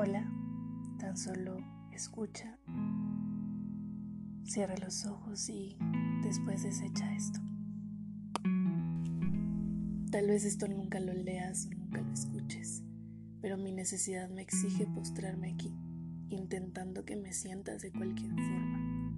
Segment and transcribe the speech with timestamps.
[0.00, 0.24] Hola,
[1.00, 1.58] tan solo
[1.90, 2.56] escucha,
[4.44, 5.76] cierra los ojos y
[6.22, 7.40] después desecha esto.
[10.12, 12.84] Tal vez esto nunca lo leas o nunca lo escuches,
[13.40, 15.74] pero mi necesidad me exige postrarme aquí,
[16.28, 19.12] intentando que me sientas de cualquier forma.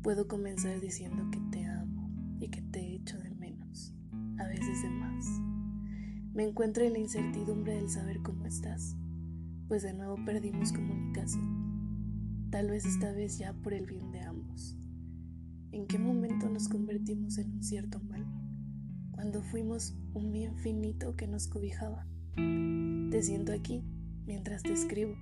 [0.00, 3.92] Puedo comenzar diciendo que te amo y que te echo de menos,
[4.38, 5.26] a veces de más.
[6.32, 8.96] Me encuentro en la incertidumbre del saber cómo estás
[9.68, 14.76] pues de nuevo perdimos comunicación, tal vez esta vez ya por el bien de ambos.
[15.72, 18.26] ¿En qué momento nos convertimos en un cierto mal?
[19.10, 22.06] Cuando fuimos un bien finito que nos cobijaba.
[22.34, 23.84] Te siento aquí
[24.26, 25.14] mientras te escribo,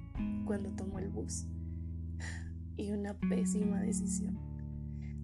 [0.44, 1.46] cuando tomo el bus.
[2.78, 4.38] Y una pésima decisión.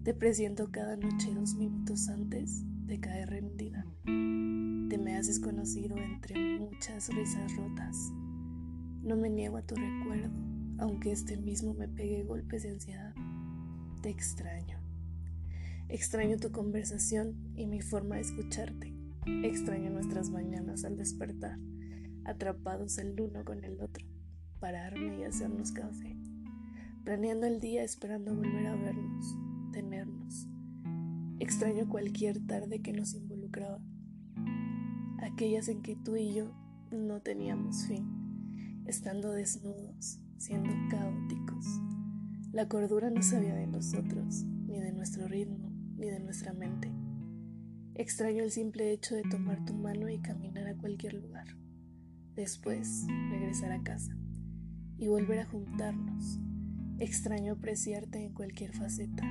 [0.03, 3.85] Te presiento cada noche dos minutos antes de caer rendida.
[4.03, 8.11] Te me haces conocido entre muchas risas rotas
[9.03, 10.31] no me niego a tu recuerdo,
[10.77, 13.13] aunque este mismo me pegue golpes de ansiedad.
[14.01, 14.79] Te extraño.
[15.89, 18.93] Extraño tu conversación y mi forma de escucharte.
[19.25, 21.59] Extraño nuestras mañanas al despertar,
[22.25, 24.05] atrapados el uno con el otro,
[24.59, 26.17] pararme y hacernos café,
[27.03, 29.37] planeando el día esperando volver a vernos,
[29.71, 30.47] tenernos.
[31.39, 33.81] Extraño cualquier tarde que nos involucraba,
[35.21, 36.53] aquellas en que tú y yo
[36.91, 38.12] no teníamos fin
[38.85, 41.65] estando desnudos, siendo caóticos.
[42.51, 46.91] La cordura no sabía de nosotros, ni de nuestro ritmo, ni de nuestra mente.
[47.95, 51.47] Extraño el simple hecho de tomar tu mano y caminar a cualquier lugar.
[52.35, 54.17] Después, regresar a casa
[54.97, 56.39] y volver a juntarnos.
[56.99, 59.23] Extraño apreciarte en cualquier faceta,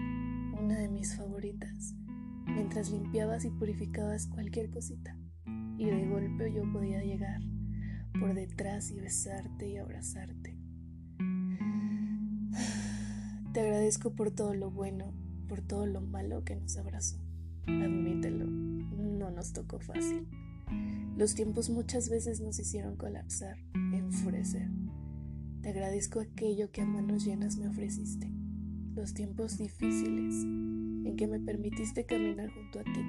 [0.60, 1.94] una de mis favoritas,
[2.46, 5.16] mientras limpiabas y purificabas cualquier cosita.
[5.76, 7.40] Y de golpe yo podía llegar
[8.18, 10.56] por detrás y besarte y abrazarte.
[13.52, 15.12] Te agradezco por todo lo bueno,
[15.48, 17.18] por todo lo malo que nos abrazó.
[17.66, 20.26] Admítelo, no nos tocó fácil.
[21.16, 23.58] Los tiempos muchas veces nos hicieron colapsar,
[23.92, 24.70] enfurecer.
[25.60, 28.30] Te agradezco aquello que a manos llenas me ofreciste.
[28.94, 33.04] Los tiempos difíciles en que me permitiste caminar junto a ti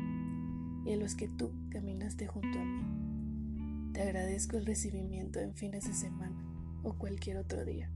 [0.85, 3.03] y en los que tú caminaste junto a mí.
[3.93, 6.43] Te agradezco el recibimiento en fines de semana
[6.81, 7.91] o cualquier otro día.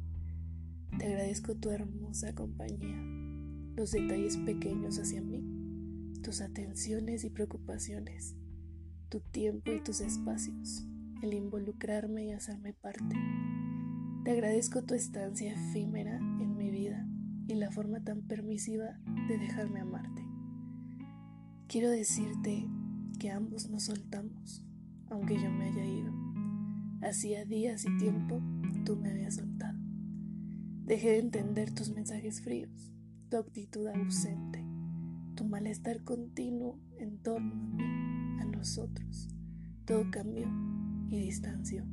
[1.00, 2.96] Te agradezco tu hermosa compañía,
[3.76, 5.44] los detalles pequeños hacia mí,
[6.22, 8.36] tus atenciones y preocupaciones,
[9.10, 10.86] tu tiempo y tus espacios,
[11.24, 13.16] el involucrarme y hacerme parte.
[14.24, 17.08] Te agradezco tu estancia efímera en mi vida
[17.48, 20.24] y la forma tan permisiva de dejarme amarte.
[21.68, 22.70] Quiero decirte
[23.20, 24.64] que ambos nos soltamos
[25.10, 26.12] aunque yo me haya ido.
[27.02, 28.42] Hacía días y tiempo
[28.86, 29.78] tú me habías soltado.
[30.86, 32.94] Dejé de entender tus mensajes fríos,
[33.30, 34.64] tu actitud ausente,
[35.36, 39.28] tu malestar continuo en torno a mí, a nosotros.
[39.86, 40.48] Todo cambió
[41.10, 41.86] y distanció.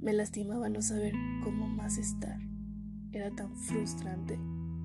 [0.00, 1.12] Me lastimaba no saber
[1.42, 2.38] cómo más estar.
[3.12, 4.38] Era tan frustrante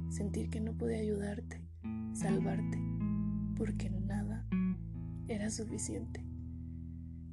[0.10, 1.62] sentir que no podía ayudarte,
[2.14, 2.80] salvarte,
[3.58, 4.48] porque nada
[5.28, 6.23] era suficiente.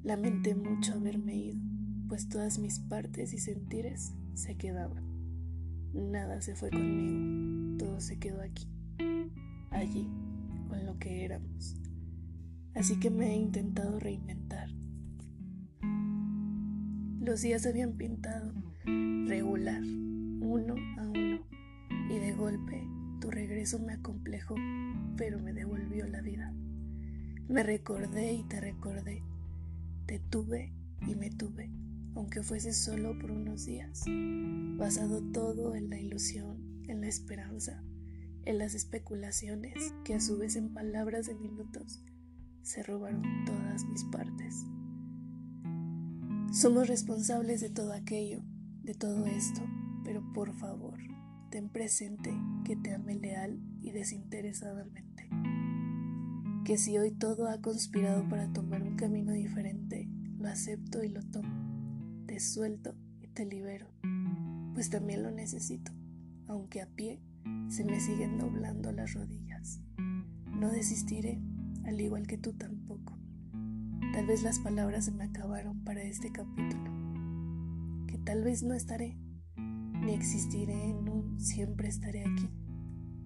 [0.03, 1.61] Lamenté mucho haberme ido,
[2.09, 5.05] pues todas mis partes y sentires se quedaban.
[5.93, 8.67] Nada se fue conmigo, todo se quedó aquí,
[9.71, 10.09] allí,
[10.69, 11.77] con lo que éramos.
[12.75, 14.71] Así que me he intentado reinventar.
[17.21, 18.55] Los días habían pintado
[19.27, 21.45] regular, uno a uno,
[22.09, 22.87] y de golpe
[23.21, 24.55] tu regreso me acomplejó,
[25.19, 26.55] pero me devolvió la vida.
[27.49, 29.23] Me recordé y te recordé
[30.11, 30.73] te tuve
[31.07, 31.71] y me tuve,
[32.17, 34.03] aunque fuese solo por unos días,
[34.77, 37.85] basado todo en la ilusión, en la esperanza,
[38.45, 42.03] en las especulaciones que a su vez en palabras de minutos
[42.63, 44.67] se robaron todas mis partes.
[46.53, 48.43] Somos responsables de todo aquello,
[48.83, 49.61] de todo esto,
[50.03, 50.99] pero por favor,
[51.53, 55.11] ten presente que te ame leal y desinteresadamente
[56.65, 59.30] que si hoy todo ha conspirado para tomar un camino
[60.51, 62.25] acepto y lo tomo.
[62.27, 63.89] Te suelto y te libero,
[64.75, 65.93] pues también lo necesito,
[66.47, 67.21] aunque a pie
[67.69, 69.81] se me siguen doblando las rodillas.
[70.47, 71.41] No desistiré,
[71.85, 73.19] al igual que tú tampoco.
[74.13, 76.91] Tal vez las palabras se me acabaron para este capítulo,
[78.07, 79.17] que tal vez no estaré,
[79.57, 82.51] ni existiré en un siempre estaré aquí,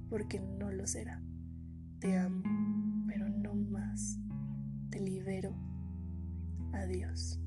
[0.09, 1.23] porque no lo será.
[2.01, 2.43] Te amo
[4.95, 5.74] te libero.
[6.83, 7.39] Adiós.